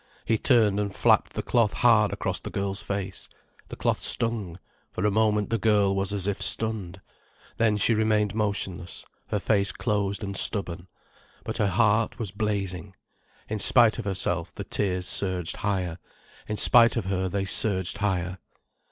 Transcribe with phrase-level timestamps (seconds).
[0.25, 3.29] He turned and flapped the cloth hard across the girl's face.
[3.67, 4.57] The cloth stung,
[4.91, 7.01] for a moment the girl was as if stunned.
[7.57, 10.87] Then she remained motionless, her face closed and stubborn.
[11.43, 12.95] But her heart was blazing.
[13.47, 15.99] In spite of herself the tears surged higher,
[16.47, 18.39] in spite of her they surged higher.